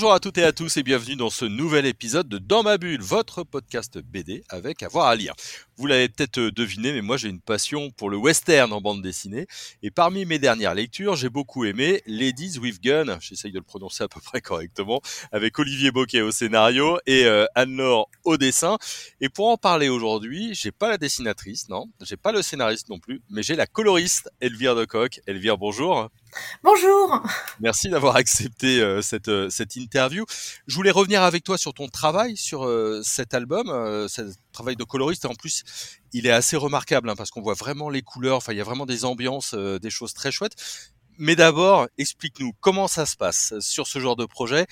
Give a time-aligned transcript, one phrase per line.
[0.00, 2.78] Bonjour à toutes et à tous et bienvenue dans ce nouvel épisode de Dans ma
[2.78, 5.34] bulle, votre podcast BD avec avoir à lire.
[5.76, 9.46] Vous l'avez peut-être deviné, mais moi j'ai une passion pour le western en bande dessinée.
[9.82, 14.02] Et parmi mes dernières lectures, j'ai beaucoup aimé Ladies with Gun, j'essaye de le prononcer
[14.02, 15.02] à peu près correctement,
[15.32, 18.78] avec Olivier Boquet au scénario et euh, Anne-Laure au dessin.
[19.20, 23.00] Et pour en parler aujourd'hui, j'ai pas la dessinatrice, non, j'ai pas le scénariste non
[23.00, 25.20] plus, mais j'ai la coloriste Elvire de Coq.
[25.26, 26.08] Elvire, bonjour.
[26.62, 27.22] Bonjour.
[27.60, 30.24] Merci d'avoir accepté euh, cette, euh, cette interview.
[30.66, 33.66] Je voulais revenir avec toi sur ton travail sur euh, cet album,
[34.08, 35.24] ce travail de coloriste.
[35.26, 35.64] En plus,
[36.12, 38.36] il est assez remarquable hein, parce qu'on voit vraiment les couleurs.
[38.36, 40.54] Enfin, il y a vraiment des ambiances, des choses très chouettes.
[41.18, 44.66] Mais d'abord, explique-nous comment ça se passe sur ce genre de projet.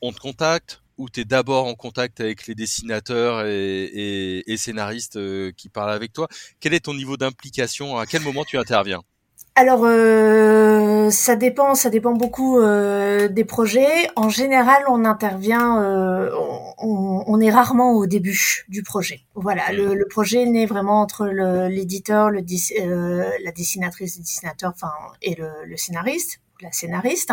[0.00, 5.18] On te contacte ou tu es d'abord en contact avec les dessinateurs et, et scénaristes
[5.54, 6.28] qui parlent avec toi
[6.60, 7.98] Quel est ton niveau d'implication?
[7.98, 9.02] À quel moment tu interviens?
[9.54, 14.08] Alors euh, ça dépend, ça dépend beaucoup euh, des projets.
[14.16, 16.30] En général, on intervient, euh,
[16.78, 19.20] on, est rarement au début du projet.
[19.34, 21.26] Voilà, le, le projet naît vraiment entre
[21.68, 27.32] l'éditeur, le, la dessinatrice, le dessinateur, enfin et le, le scénariste la scénariste.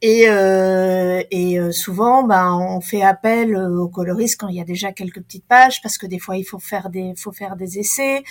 [0.00, 4.60] Et, euh, et euh, souvent, ben, on fait appel euh, aux coloristes quand il y
[4.60, 7.56] a déjà quelques petites pages, parce que des fois, il faut faire des, faut faire
[7.56, 8.22] des essais.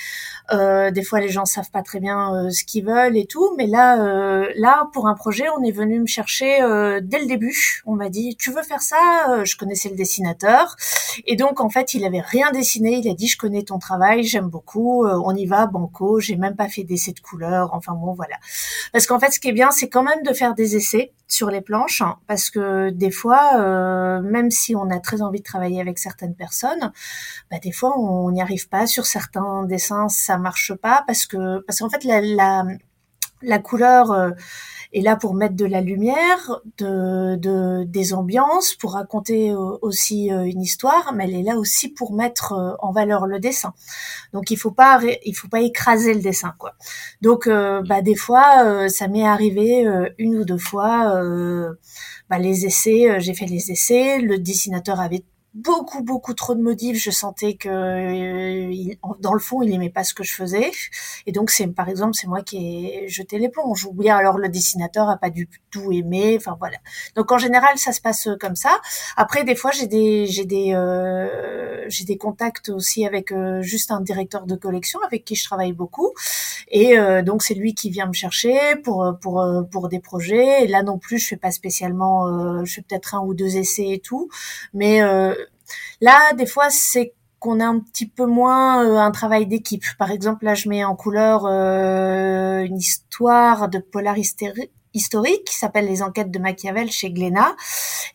[0.53, 3.53] Euh, des fois, les gens savent pas très bien euh, ce qu'ils veulent et tout.
[3.57, 6.59] Mais là, euh, là, pour un projet, on est venu me chercher
[7.01, 7.81] dès le début.
[7.85, 9.43] On m'a dit, tu veux faire ça?
[9.43, 10.75] Je connaissais le dessinateur,
[11.25, 12.97] et donc en fait, il avait rien dessiné.
[13.03, 15.05] Il a dit, je connais ton travail, j'aime beaucoup.
[15.05, 16.19] on y va, banco.
[16.21, 17.73] J'ai même pas fait d'essai de couleur.
[17.73, 18.35] Enfin bon, voilà.
[18.93, 21.49] Parce qu'en fait, ce qui est bien, c'est quand même de faire des essais sur
[21.49, 25.43] les planches hein, parce que des fois, euh, même si on a très envie de
[25.43, 26.91] travailler avec certaines personnes,
[27.51, 28.87] bah, des fois on n'y arrive pas.
[28.87, 32.63] Sur certains dessins, ça marche pas parce que parce qu'en fait la, la,
[33.41, 34.33] la couleur
[34.93, 40.31] est là pour mettre de la lumière, de, de des ambiances, pour raconter euh, aussi
[40.31, 43.73] euh, une histoire, mais elle est là aussi pour mettre euh, en valeur le dessin.
[44.33, 46.73] Donc il faut pas il faut pas écraser le dessin quoi.
[47.21, 49.85] Donc bah des fois ça m'est arrivé
[50.17, 51.21] une ou deux fois
[52.29, 55.23] bah, les essais, j'ai fait les essais, le dessinateur avait
[55.57, 57.01] beaucoup beaucoup trop de motifs.
[57.01, 60.71] Je sentais que euh, dans le fond, il aimait pas ce que je faisais.
[61.25, 63.85] Et donc c'est par exemple, c'est moi qui ai jeté l'éponge.
[63.85, 66.35] Ou bien alors le dessinateur a pas du tout aimé.
[66.37, 66.77] Enfin voilà.
[67.15, 68.79] Donc en général, ça se passe comme ça.
[69.15, 73.91] Après, des fois, j'ai des j'ai des euh, j'ai des contacts aussi avec euh, juste
[73.91, 76.13] un directeur de collection avec qui je travaille beaucoup.
[76.69, 80.63] Et euh, donc c'est lui qui vient me chercher pour pour pour des projets.
[80.63, 82.63] Et là non plus, je fais pas spécialement.
[82.63, 84.29] je fais peut-être un ou deux essais et tout,
[84.73, 85.01] mais
[86.01, 89.83] Là, des fois, c'est qu'on a un petit peu moins euh, un travail d'équipe.
[89.97, 95.85] Par exemple, là, je mets en couleur euh, une histoire de polar historique qui s'appelle
[95.85, 97.55] Les enquêtes de Machiavel chez Glénat.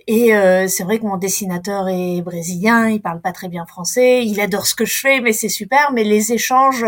[0.08, 4.24] Et euh, c'est vrai que mon dessinateur est brésilien, il parle pas très bien français,
[4.24, 5.92] il adore ce que je fais, mais c'est super.
[5.92, 6.84] Mais les échanges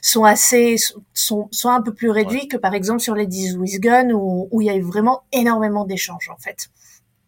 [0.00, 0.76] sont assez,
[1.14, 4.60] sont, sont un peu plus réduits que par exemple sur les 10 Gun où, où
[4.60, 6.68] il y a eu vraiment énormément d'échanges en fait.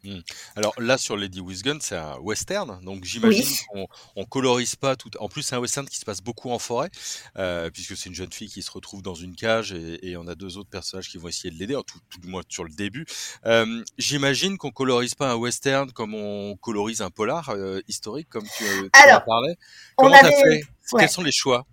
[0.05, 0.21] Mmh.
[0.57, 5.11] Alors là sur Lady Wisgun, c'est un western, donc j'imagine qu'on on colorise pas tout.
[5.19, 6.91] En plus, c'est un western qui se passe beaucoup en forêt,
[7.39, 10.27] euh, puisque c'est une jeune fille qui se retrouve dans une cage et, et on
[10.27, 12.71] a deux autres personnages qui vont essayer de l'aider, tout, tout du moins sur le
[12.71, 13.07] début.
[13.47, 18.45] Euh, j'imagine qu'on colorise pas un western comme on colorise un polar euh, historique, comme
[18.45, 19.57] tu, tu Alors, en parlais.
[19.97, 20.65] Comment t'as fait?
[20.99, 21.67] Quels sont les choix?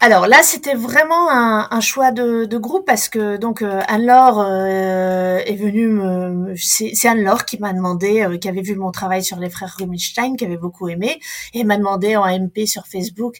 [0.00, 4.40] Alors là, c'était vraiment un, un choix de, de, groupe parce que donc euh, Anne-Laure
[4.40, 9.22] euh, est venue me, c'est Anne-Laure qui m'a demandé, euh, qui avait vu mon travail
[9.22, 11.20] sur les frères Rubinstein, qui avait beaucoup aimé,
[11.54, 13.36] et m'a demandé en MP sur Facebook,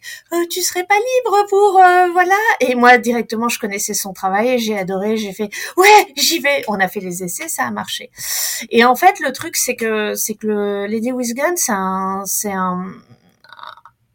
[0.51, 1.73] tu serais pas libre pour
[2.13, 2.37] voilà?
[2.61, 6.65] Et moi directement, je connaissais son travail, j'ai adoré, j'ai fait ouais, j'y vais.
[6.69, 8.11] On a fait les essais, ça a marché.
[8.71, 12.53] Et en fait, le truc c'est que c'est que le Lady with c'est un c'est
[12.53, 12.87] un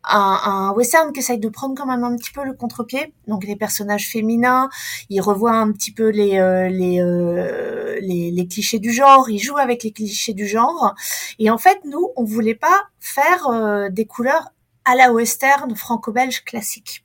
[0.03, 3.13] un, un, western qui essaye de prendre quand même un petit peu le contre-pied.
[3.27, 4.69] Donc les personnages féminins,
[5.09, 9.39] il revoit un petit peu les, euh, les, euh, les, les, clichés du genre, il
[9.39, 10.93] joue avec les clichés du genre.
[11.39, 14.49] Et en fait, nous, on voulait pas faire euh, des couleurs
[14.85, 17.02] à la western franco-belge classique.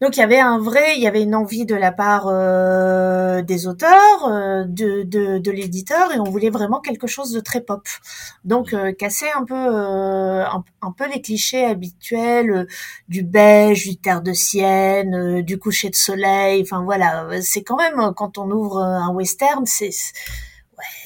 [0.00, 3.42] Donc il y avait un vrai, il y avait une envie de la part euh,
[3.42, 7.86] des auteurs, euh, de, de, l'éditeur, et on voulait vraiment quelque chose de très pop.
[8.44, 12.66] Donc euh, casser un peu un, peu les clichés habituels
[13.08, 16.62] du beige, du terre de sienne, du coucher de soleil.
[16.62, 19.90] Enfin voilà, c'est quand même quand on ouvre un western, c'est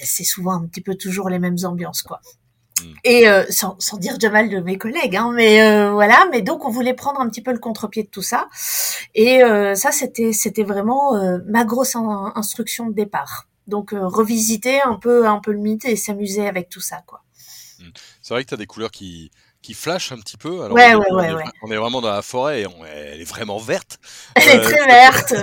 [0.02, 2.20] c'est souvent un petit peu toujours les mêmes ambiances, quoi.
[2.84, 2.94] Mm.
[3.04, 6.26] Et euh, sans, sans, dire de mal de mes collègues, hein, mais euh, voilà.
[6.30, 8.48] Mais donc on voulait prendre un petit peu le contre-pied de tout ça,
[9.14, 11.12] et euh, ça c'était c'était vraiment
[11.46, 13.48] ma grosse instruction de départ.
[13.66, 17.22] Donc revisiter un peu un peu le mythe et s'amuser avec tout ça, quoi.
[17.78, 17.84] Mm.
[18.22, 19.30] C'est vrai que tu as des couleurs qui
[19.64, 20.62] qui flash un petit peu.
[20.62, 23.22] Alors ouais, ouais, on, ouais, est, on, est, vraiment dans la forêt et on, elle
[23.22, 23.98] est vraiment verte.
[24.34, 25.34] Elle est très verte.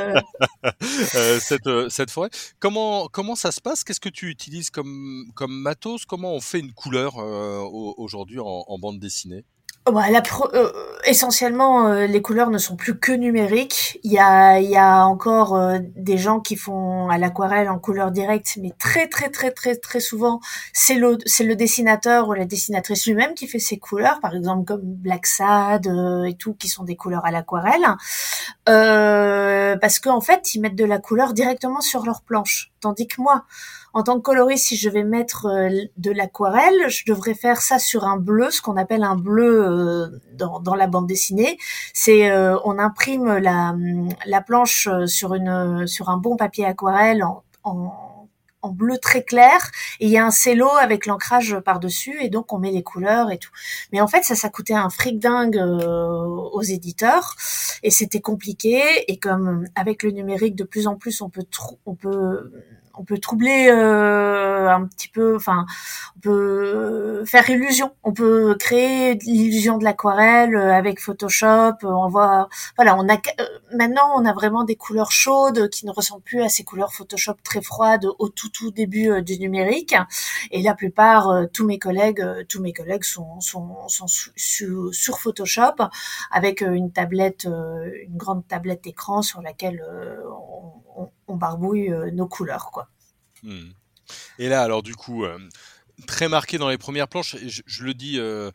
[1.15, 2.29] euh, cette, euh, cette forêt.
[2.59, 3.83] Comment, comment ça se passe?
[3.83, 6.05] Qu'est-ce que tu utilises comme, comme matos?
[6.05, 7.61] Comment on fait une couleur euh,
[7.97, 9.43] aujourd'hui en, en, bande dessinée?
[9.89, 10.21] Bah, la
[10.53, 10.71] euh,
[11.05, 13.99] essentiellement, euh, les couleurs ne sont plus que numériques.
[14.03, 17.79] Il y a, il y a encore euh, des gens qui font à l'aquarelle en
[17.79, 20.39] couleur directe, mais très très très très très souvent,
[20.71, 24.65] c'est le c'est le dessinateur ou la dessinatrice lui-même qui fait ses couleurs, par exemple
[24.65, 25.87] comme Black Sad
[26.27, 27.87] et tout, qui sont des couleurs à l'aquarelle,
[28.65, 33.45] parce qu'en fait, ils mettent de la couleur directement sur leur planche, tandis que moi
[33.93, 37.77] en tant que coloriste, si je vais mettre euh, de l'aquarelle, je devrais faire ça
[37.79, 41.57] sur un bleu, ce qu'on appelle un bleu euh, dans, dans, la bande dessinée.
[41.93, 43.75] C'est euh, on imprime la,
[44.25, 48.07] la planche sur une sur un bon papier aquarelle en, en
[48.63, 52.53] en bleu très clair et il y a un cello avec l'ancrage par-dessus et donc
[52.53, 53.49] on met les couleurs et tout.
[53.91, 57.35] Mais en fait ça ça coûtait un fric dingue aux éditeurs
[57.83, 58.81] et c'était compliqué.
[59.07, 61.45] Et comme avec le numérique de plus en plus on peut
[61.85, 62.51] on peut
[62.95, 65.65] on peut troubler euh, un petit peu, enfin,
[66.17, 67.91] on peut faire illusion.
[68.03, 71.73] On peut créer l'illusion de l'aquarelle euh, avec Photoshop.
[71.83, 75.91] On voit, voilà, on a euh, maintenant on a vraiment des couleurs chaudes qui ne
[75.91, 79.95] ressemblent plus à ces couleurs Photoshop très froides au tout tout début du numérique.
[80.51, 85.75] Et la plupart, tous mes collègues, tous mes collègues sont sont, sont sur Photoshop
[86.31, 89.83] avec une tablette, une grande tablette écran sur laquelle
[90.27, 92.89] on on, barbouille euh, nos couleurs, quoi.
[93.43, 93.69] Hmm.
[94.39, 95.39] Et là, alors du coup, euh,
[96.05, 97.37] très marqué dans les premières planches.
[97.45, 98.51] Je, le dis euh,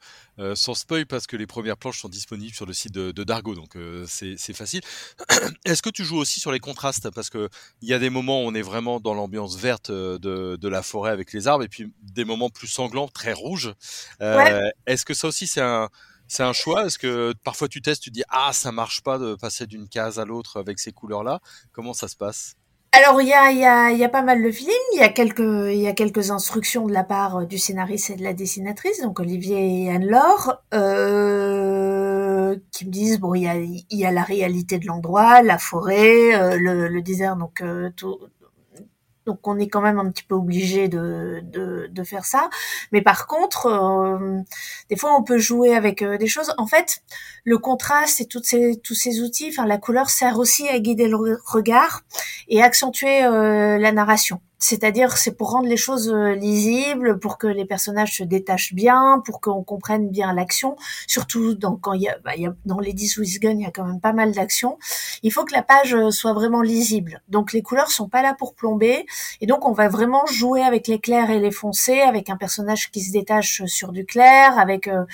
[0.55, 3.77] sans spoil parce que les premières planches sont disponibles sur le site de, Dargo, donc
[4.07, 4.83] c'est facile.
[5.65, 7.11] Est-ce que tu joues aussi sur les contrastes?
[7.11, 7.49] Parce que
[7.81, 11.11] il y a des moments où on est vraiment dans l'ambiance verte de, la forêt
[11.11, 13.73] avec les arbres, et puis des moments plus sanglants, très rouges.
[14.21, 15.89] Est-ce que ça aussi c'est un
[16.29, 16.87] c'est un choix?
[16.87, 20.19] Est-ce que parfois tu testes, tu dis ah ça marche pas de passer d'une case
[20.19, 21.41] à l'autre avec ces couleurs-là?
[21.73, 22.57] Comment ça se passe?
[22.97, 25.11] Alors il y a, y, a, y a pas mal de films, il y a
[25.11, 29.21] quelques y a quelques instructions de la part du scénariste et de la dessinatrice, donc
[29.21, 34.79] Olivier et Anne-Laure, euh, qui me disent bon il y a, y a la réalité
[34.79, 38.19] de l'endroit, la forêt, euh, le, le, désert, donc euh, tout,
[39.27, 42.49] donc on est quand même un petit peu obligé de, de, de faire ça.
[42.93, 44.41] Mais par contre, euh,
[44.89, 46.55] des fois on peut jouer avec euh, des choses.
[46.59, 47.03] En fait,
[47.45, 51.09] le contraste et toutes ces, tous ces outils, enfin la couleur sert aussi à guider
[51.09, 52.03] le regard
[52.49, 54.41] et accentuer euh, la narration.
[54.59, 59.23] C'est-à-dire, c'est pour rendre les choses euh, lisibles, pour que les personnages se détachent bien,
[59.27, 60.77] pour qu'on comprenne bien l'action.
[61.07, 63.67] Surtout dans, quand il y a, bah, y a dans les 10 Gun, il y
[63.67, 64.79] a quand même pas mal d'action.
[65.23, 67.21] Il faut que la page euh, soit vraiment lisible.
[67.29, 69.05] Donc, les couleurs sont pas là pour plomber.
[69.43, 72.91] Et donc, on va vraiment jouer avec les clairs et les foncés, avec un personnage
[72.91, 75.05] qui se détache sur du clair, avec euh,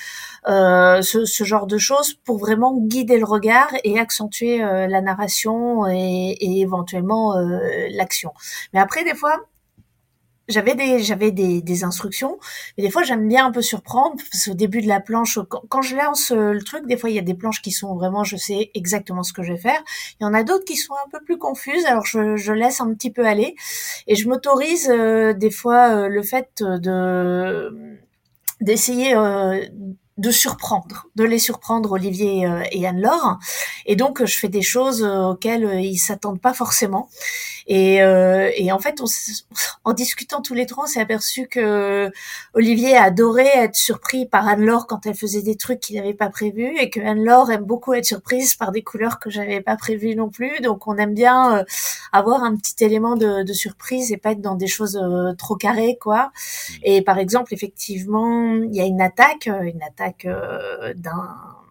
[0.49, 5.87] euh ce, ce, genre de choses, pour vraiment guider le regard et accentuer la narration
[5.87, 7.35] et, et éventuellement
[7.91, 8.33] l'action.
[8.73, 9.31] Mais après, des fois,
[10.49, 12.39] j'avais des j'avais des, des, instructions
[12.77, 15.82] mais des fois j'aime bien un peu surprendre parce qu'au début de la planche quand,
[15.82, 18.25] je lance euh, le truc des fois il y a des planches qui sont vraiment
[18.25, 19.82] je sais exactement ce que je vais faire.
[20.20, 22.81] Il y en a d'autres qui sont un peu plus confuses alors je, je laisse
[22.81, 23.55] un petit peu aller.
[24.06, 27.99] Et je m'autorise euh, des fois euh, le fait de
[28.61, 29.15] d'essayer
[30.19, 33.39] de surprendre, de les surprendre Olivier et Anne-Laure.
[33.87, 37.09] Et donc je fais des choses auxquelles ils s'attendent pas forcément.
[37.67, 39.05] Et, euh, et en fait, on,
[39.85, 42.11] en discutant tous les trois, on s'est aperçu que
[42.55, 46.77] Olivier adorait être surpris par Anne-Laure quand elle faisait des trucs qu'il n'avait pas prévus
[46.79, 50.29] et que Anne-Laure aime beaucoup être surprise par des couleurs que j'avais pas prévues non
[50.29, 50.61] plus.
[50.61, 51.65] Donc, on aime bien euh,
[52.13, 55.57] avoir un petit élément de, de, surprise et pas être dans des choses euh, trop
[55.57, 56.27] carrées, quoi.
[56.27, 56.75] Mmh.
[56.85, 61.63] Et par exemple, effectivement, il y a une attaque, une attaque d'un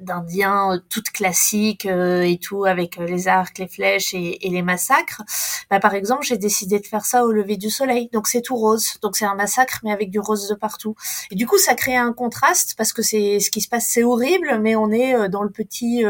[0.00, 4.62] d'Indiens euh, toutes classiques euh, et tout avec euh, les arcs, les flèches et, les
[4.62, 5.22] massacres.
[5.70, 8.08] Bah, par exemple, j'ai décidé de faire ça au lever du soleil.
[8.12, 8.94] Donc c'est tout rose.
[9.02, 10.94] Donc c'est un massacre mais avec du rose de partout.
[11.30, 14.04] Et du coup, ça crée un contraste parce que c'est ce qui se passe, c'est
[14.04, 16.04] horrible, mais on est dans le petit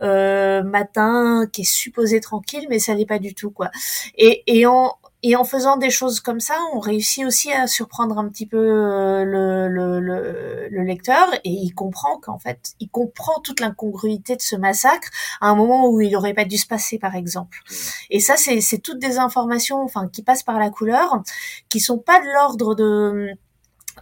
[0.00, 3.70] matin qui est supposé tranquille, mais ça n'est pas du tout quoi.
[4.16, 8.18] Et, et en et en faisant des choses comme ça, on réussit aussi à surprendre
[8.18, 12.90] un petit peu euh, le, le, le, le lecteur et il comprend qu'en fait, il
[12.90, 15.08] comprend toute l'incongruité de ce massacre
[15.40, 17.60] à un moment où il aurait pas dû se passer, par exemple.
[18.10, 21.22] Et ça, c'est toutes des informations, enfin, qui passent par la couleur,
[21.70, 23.30] qui sont pas de l'ordre de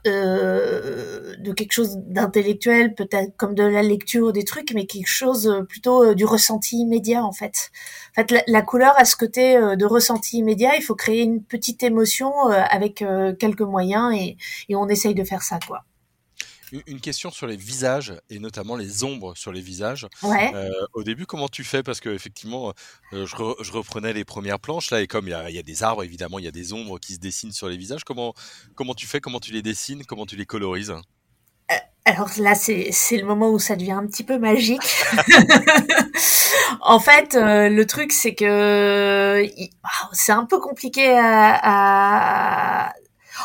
[0.06, 5.06] euh, de quelque chose d'intellectuel, peut-être comme de la lecture ou des trucs, mais quelque
[5.06, 7.70] chose euh, plutôt euh, du ressenti immédiat en fait.
[8.16, 10.76] En fait, la, couleur a ce côté de ressenti immédiat.
[10.76, 13.04] Il faut créer une petite émotion avec
[13.38, 14.36] quelques moyens et,
[14.68, 15.84] et on essaye de faire ça quoi
[16.86, 20.06] une question sur les visages et notamment les ombres sur les visages.
[20.22, 20.52] Ouais.
[20.54, 21.82] Euh, au début, comment tu fais?
[21.82, 22.72] Parce que effectivement,
[23.12, 25.62] euh, je, je, reprenais les premières planches là et comme il y a, y a,
[25.62, 28.04] des arbres, évidemment, il y a des ombres qui se dessinent sur les visages.
[28.04, 28.34] Comment
[28.74, 29.20] comment tu fais?
[29.20, 30.04] Comment tu les dessines?
[30.04, 30.90] Comment tu les colorises?
[31.70, 31.74] Euh,
[32.04, 34.82] alors là, c'est le moment où ça devient un petit peu magique.
[36.80, 39.46] en fait, le truc, c'est que
[40.12, 42.86] c'est un peu compliqué à...
[42.88, 42.92] à...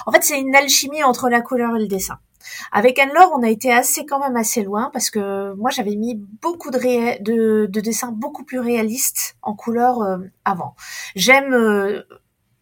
[0.05, 2.19] En fait, c'est une alchimie entre la couleur et le dessin.
[2.71, 6.15] Avec Anne-Laure, on a été assez quand même assez loin parce que moi j'avais mis
[6.41, 10.75] beaucoup de, de, dessins beaucoup plus réalistes en couleur euh, avant.
[11.15, 12.03] J'aime euh,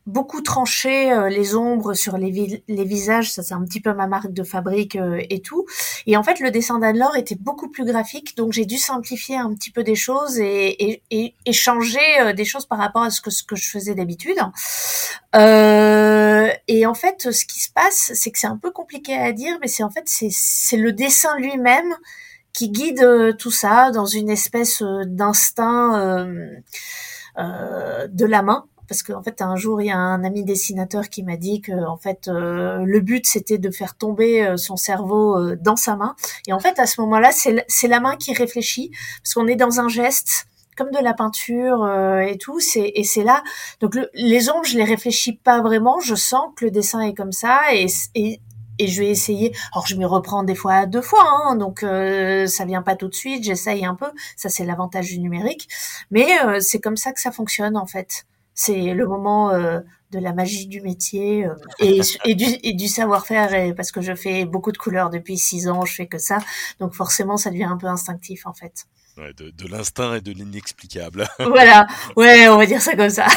[0.06, 2.30] beaucoup tranché euh, les ombres sur les,
[2.68, 5.66] visages, ça c'est un petit peu ma marque de fabrique euh, et tout.
[6.06, 9.54] Et en fait, le dessin d'Anne-Laure était beaucoup plus graphique, donc j'ai dû simplifier un
[9.56, 13.20] petit peu des choses et, et, et, changer euh, des choses par rapport à ce
[13.20, 14.38] que, ce que je faisais d'habitude.
[15.34, 19.58] et en fait, ce qui se passe, c'est que c'est un peu compliqué à dire,
[19.62, 21.96] mais c'est en fait c'est le dessin lui-même
[22.54, 26.28] qui guide tout ça dans une espèce d'instinct
[27.38, 31.24] de la main parce qu'en fait un jour il y a un ami dessinateur qui
[31.24, 35.38] m'a dit que en fait euh, le but c'était de faire tomber euh, son cerveau
[35.38, 36.16] euh, dans sa main
[36.48, 39.80] et en fait à ce moment-là c'est la main qui réfléchit parce qu'on est dans
[39.80, 41.90] un geste comme de la peinture
[42.20, 43.44] et tout c'est et c'est là
[43.80, 47.32] donc les ombres je les réfléchis pas vraiment je sens que le dessin est comme
[47.32, 48.42] ça et, et
[48.78, 49.56] et je vais essayer.
[49.72, 53.08] Alors je m'y reprends des fois deux fois, hein, donc euh, ça vient pas tout
[53.08, 53.42] de suite.
[53.44, 54.08] J'essaye un peu.
[54.36, 55.70] Ça c'est l'avantage du numérique,
[56.12, 56.28] mais
[56.60, 58.26] c'est comme ça que ça fonctionne en fait.
[58.56, 59.80] C'est le moment euh,
[60.12, 64.16] de la magie du métier euh, et, et, du, et du savoir-faire, parce que je
[64.16, 66.40] fais beaucoup de couleurs depuis six ans, je fais que ça,
[66.80, 68.86] donc forcément ça devient un peu instinctif en fait.
[69.18, 71.28] Ouais, de, de l'instinct et de l'inexplicable.
[71.40, 73.28] voilà, ouais, on va dire ça comme ça.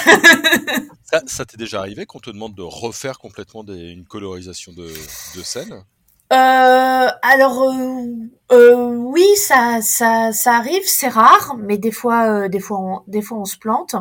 [1.04, 4.88] ça, ça t'est déjà arrivé qu'on te demande de refaire complètement des, une colorisation de,
[4.88, 5.84] de scène?
[6.30, 8.04] Euh, alors euh,
[8.52, 13.00] euh, oui, ça, ça, ça arrive, c'est rare, mais des fois, euh, des fois, on,
[13.06, 13.94] des fois, on se plante.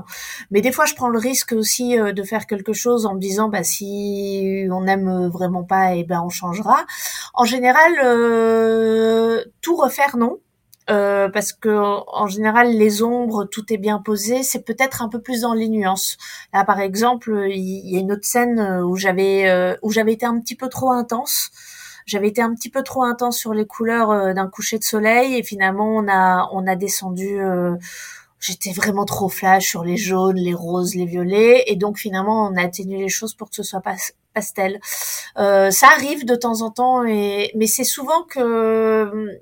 [0.51, 3.48] Mais des fois, je prends le risque aussi de faire quelque chose en me disant,
[3.50, 6.86] bah si on n'aime vraiment pas, et eh ben on changera.
[7.34, 7.93] En général,
[9.62, 10.39] tout refaire non.
[10.88, 15.41] parce que en général les ombres tout est bien posé c'est peut-être un peu plus
[15.41, 16.17] dans les nuances
[16.53, 20.39] là par exemple il y, a une autre scène où j'avais où j'avais été un
[20.39, 21.51] petit peu trop intense
[22.08, 25.36] j'avais été un petit peu trop intense sur les couleurs euh, d'un coucher de soleil
[25.36, 27.76] et finalement on a on a descendu euh,
[28.40, 32.56] j'étais vraiment trop flash sur les jaunes, les roses, les violets, et donc finalement on
[32.56, 33.96] a atténué les choses pour que ce soit pas
[34.34, 34.80] pastel.
[35.38, 39.40] Euh, ça arrive de temps en temps, et, mais c'est souvent que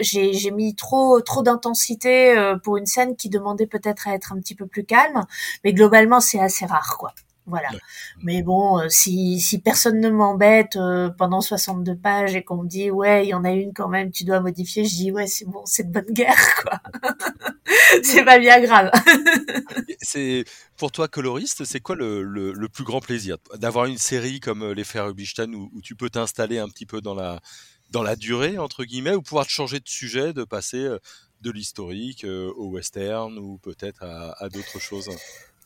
[0.00, 2.34] j'ai, j'ai mis trop trop d'intensité
[2.64, 5.24] pour une scène qui demandait peut-être à être un petit peu plus calme,
[5.62, 7.12] mais globalement c'est assez rare quoi.
[7.48, 7.68] Voilà.
[8.22, 12.68] Mais bon, euh, si, si personne ne m'embête euh, pendant 62 pages et qu'on me
[12.68, 15.26] dit ouais, il y en a une quand même, tu dois modifier, je dis ouais,
[15.26, 16.80] c'est bon, c'est de bonne guerre quoi.
[18.02, 18.90] c'est pas bien grave.
[20.02, 20.44] c'est
[20.76, 23.38] pour toi coloriste, c'est quoi le, le, le, plus grand plaisir?
[23.54, 26.86] D'avoir une série comme euh, les Frères Rubinstein où, où tu peux t'installer un petit
[26.86, 27.40] peu dans la
[27.90, 30.86] dans la durée entre guillemets ou pouvoir te changer de sujet, de passer
[31.40, 35.08] de l'historique au western ou peut-être à, à d'autres choses?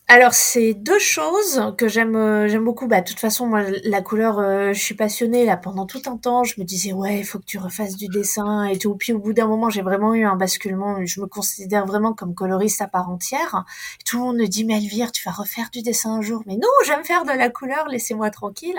[0.08, 2.86] Alors c'est deux choses que j'aime euh, j'aime beaucoup.
[2.86, 6.16] Bah de toute façon moi la couleur euh, je suis passionnée là pendant tout un
[6.18, 6.44] temps.
[6.44, 8.94] Je me disais ouais il faut que tu refasses du dessin et tout.
[8.94, 10.98] Puis au bout d'un moment j'ai vraiment eu un basculement.
[11.06, 13.64] Je me considère vraiment comme coloriste à part entière.
[14.04, 16.42] tout le monde me dit mais Elvire tu vas refaire du dessin un jour.
[16.46, 18.78] Mais non j'aime faire de la couleur laissez-moi tranquille.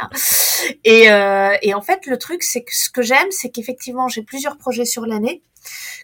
[0.84, 4.22] Et euh, et en fait le truc c'est que ce que j'aime c'est qu'effectivement j'ai
[4.22, 5.42] plusieurs projets sur l'année.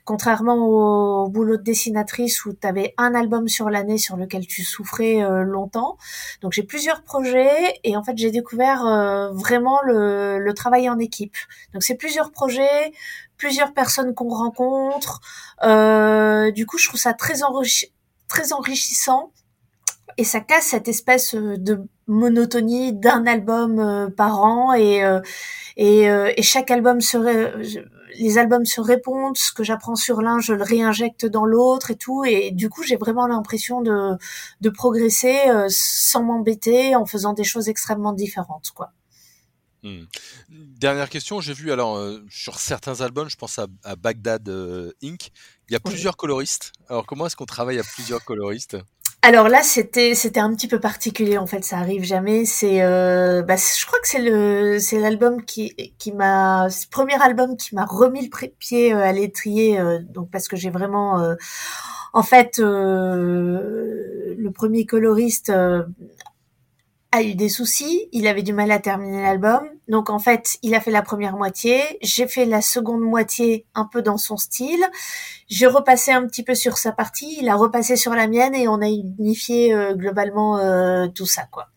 [0.05, 4.63] Contrairement au, boulot de dessinatrice où tu avais un album sur l'année sur lequel tu
[4.63, 5.97] souffrais euh, longtemps.
[6.41, 10.99] Donc j'ai plusieurs projets et en fait j'ai découvert euh, vraiment le, le, travail en
[10.99, 11.37] équipe.
[11.73, 12.91] Donc c'est plusieurs projets,
[13.37, 15.21] plusieurs personnes qu'on rencontre.
[15.63, 17.35] Euh, du coup je trouve ça très,
[18.27, 19.31] très enrichissant
[20.19, 25.01] et ça casse cette espèce de monotonie d'un album par an et
[25.77, 26.99] et, et chaque album
[28.19, 31.95] les albums se répondent, ce que j'apprends sur l'un, je le réinjecte dans l'autre et
[31.95, 34.17] tout, et du coup j'ai vraiment l'impression de,
[34.61, 38.91] de progresser euh, sans m'embêter, en faisant des choses extrêmement différentes, quoi.
[39.81, 40.03] Hmm.
[40.49, 44.91] Dernière question, j'ai vu alors euh, sur certains albums, je pense à, à Baghdad euh,
[45.01, 45.29] Inc.
[45.69, 46.73] Il y a plusieurs coloristes.
[46.89, 48.75] Alors comment est-ce qu'on travaille à plusieurs coloristes?
[49.21, 51.63] Alors là, c'était c'était un petit peu particulier en fait.
[51.65, 52.45] Ça arrive jamais.
[52.45, 57.57] C'est euh, bah, je crois que c'est le c'est l'album qui qui m'a premier album
[57.57, 59.79] qui m'a remis le pied euh, à l'étrier.
[59.79, 61.35] Euh, donc parce que j'ai vraiment euh,
[62.13, 65.51] en fait le premier coloriste
[67.11, 69.67] a eu des soucis, il avait du mal à terminer l'album.
[69.89, 73.85] Donc en fait, il a fait la première moitié, j'ai fait la seconde moitié un
[73.85, 74.85] peu dans son style.
[75.49, 78.67] J'ai repassé un petit peu sur sa partie, il a repassé sur la mienne et
[78.67, 81.69] on a unifié euh, globalement euh, tout ça quoi.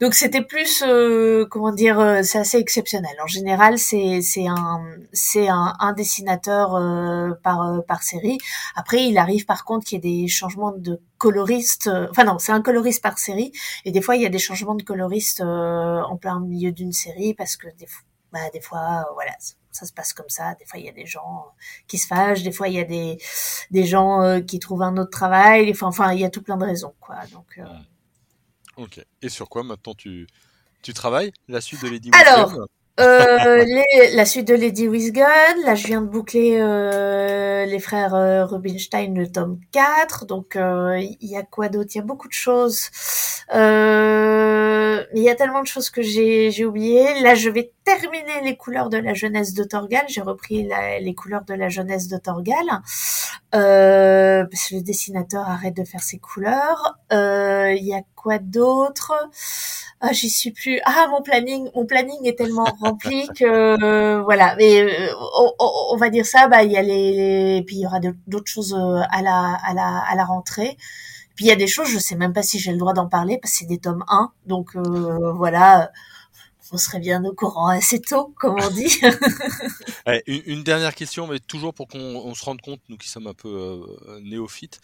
[0.00, 3.12] Donc c'était plus euh, comment dire, c'est assez exceptionnel.
[3.22, 4.80] En général, c'est c'est un
[5.12, 6.70] c'est un, un, dessinateur
[7.42, 8.38] par par série.
[8.74, 11.90] Après, il arrive par contre qu'il y ait des changements de coloriste.
[12.10, 13.52] Enfin non, c'est un coloriste par série
[13.84, 17.34] et des fois il y a des changements de coloriste en plein milieu d'une série
[17.34, 19.32] parce que des fois bah, des fois, voilà,
[19.72, 20.54] ça se passe comme ça.
[20.54, 21.46] Des fois, il y a des gens
[21.88, 22.42] qui se fâchent.
[22.42, 23.18] Des fois, il y a des,
[23.70, 25.70] des gens euh, qui trouvent un autre travail.
[25.70, 27.16] Enfin, enfin, il y a tout plein de raisons, quoi.
[27.32, 27.58] Donc.
[27.58, 27.64] Euh...
[28.76, 29.04] Ok.
[29.22, 30.26] Et sur quoi maintenant tu
[30.82, 31.32] tu travailles?
[31.48, 32.54] La suite de Lady Alors.
[33.00, 35.24] Euh, les, la suite de Lady with Gun,
[35.64, 40.98] là je viens de boucler euh, les frères euh, Rubinstein le tome 4, donc euh,
[40.98, 41.90] il y a quoi d'autre?
[41.94, 42.90] Il y a beaucoup de choses.
[43.54, 44.49] Euh,
[45.14, 47.20] il y a tellement de choses que j'ai oublié.
[47.20, 51.14] Là je vais terminer les couleurs de la jeunesse de Torgal, j'ai repris la, les
[51.14, 52.66] couleurs de la jeunesse de Torgal,
[53.54, 56.98] euh, parce que le dessinateur arrête de faire ses couleurs.
[57.10, 59.12] Il y a quoi d'autre?
[60.02, 60.80] Ah, j'y suis plus.
[60.86, 64.54] Ah, mon planning, mon planning est tellement rempli que euh, voilà.
[64.56, 65.14] Mais euh,
[65.58, 66.48] on, va dire ça.
[66.48, 69.74] Bah, il y a les, puis il y aura d'autres choses euh, à la à
[69.74, 70.78] la à la rentrée.
[71.40, 73.08] Puis il y a des choses, je sais même pas si j'ai le droit d'en
[73.08, 74.30] parler parce que c'est des tomes 1.
[74.44, 75.90] Donc voilà,
[76.70, 79.00] on serait bien au courant assez tôt, comme on dit.
[80.26, 83.32] une, une, dernière question, mais toujours pour qu'on se rende compte, nous qui sommes un
[83.32, 83.80] peu
[84.20, 84.80] néophytes.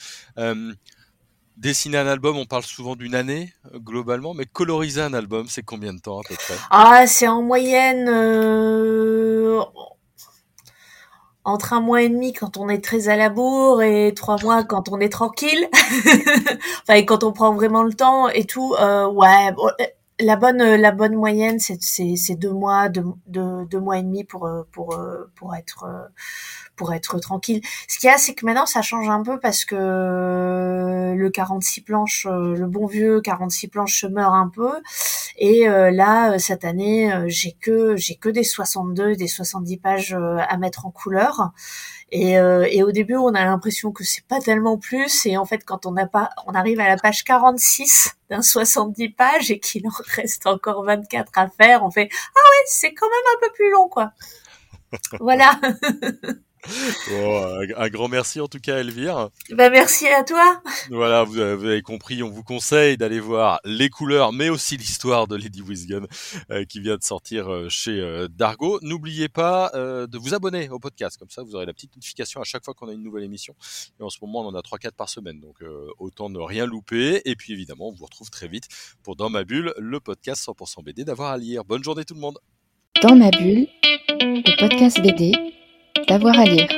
[1.56, 5.62] Dessiner un album, on parle souvent d'une année euh, globalement, mais coloriser un album, c'est
[5.62, 6.54] combien de temps à peu près?
[6.70, 9.62] Ah, c'est en moyenne euh,
[11.46, 14.64] entre un mois et demi quand on est très à la bourre et trois mois
[14.64, 15.68] quand on est tranquille.
[16.82, 18.74] enfin, et quand on prend vraiment le temps et tout.
[18.80, 19.54] Euh, ouais,
[20.18, 24.24] la bonne la bonne moyenne, c'est c'est deux mois, deux, deux, deux, mois et demi
[24.24, 24.98] pour pour
[25.34, 25.86] pour être
[26.76, 27.60] pour être tranquille.
[27.88, 29.76] Ce qu'il y a, c'est que maintenant ça change un peu parce que
[31.16, 34.72] le 46 planches, euh, le bon vieux 46 planches se meurt un peu.
[35.38, 40.14] Et euh, là, euh, cette année, j'ai que j'ai que des 62, des 70 pages
[40.14, 41.50] à mettre en couleur.
[42.12, 45.26] Et, et au début, on a l'impression que c'est pas tellement plus.
[45.26, 49.08] Et en fait, quand on n'a pas, on arrive à la page 46 d'un 70
[49.10, 53.08] pages et qu'il en reste encore 24 à faire, on fait ah ouais, c'est quand
[53.08, 54.12] même un peu plus long, quoi.
[55.20, 55.58] voilà.
[57.10, 59.30] Bon, un, grand merci en tout cas, Elvire.
[59.50, 60.60] Bah, merci à toi.
[60.90, 65.36] Voilà, vous, avez compris, on vous conseille d'aller voir les couleurs, mais aussi l'histoire de
[65.36, 66.06] Lady Wisgun
[66.50, 68.78] euh, qui vient de sortir euh, chez euh, Dargo.
[68.82, 72.44] N'oubliez pas de vous abonner au podcast, comme ça vous aurez la petite notification à
[72.44, 73.54] chaque fois qu'on a une nouvelle émission.
[74.00, 75.56] Et en ce moment, on en a 3-4 par semaine, donc
[75.98, 77.22] autant ne rien louper.
[77.24, 78.68] Et puis évidemment, on vous retrouve très vite
[79.02, 81.64] pour Dans ma bulle, le podcast 100% BD d'avoir à lire.
[81.64, 82.38] Bonne journée tout le monde.
[83.02, 83.66] Dans ma bulle,
[84.20, 85.55] le podcast BD
[86.06, 86.68] d'avoir à lire.